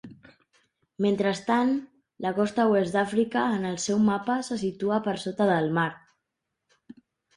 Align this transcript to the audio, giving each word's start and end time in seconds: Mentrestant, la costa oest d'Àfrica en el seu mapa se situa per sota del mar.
Mentrestant, 1.05 1.73
la 2.25 2.31
costa 2.39 2.65
oest 2.77 2.97
d'Àfrica 2.97 3.45
en 3.61 3.69
el 3.73 3.77
seu 3.85 4.01
mapa 4.09 4.41
se 4.49 4.61
situa 4.65 4.99
per 5.09 5.15
sota 5.29 5.49
del 5.55 5.71
mar. 5.81 5.89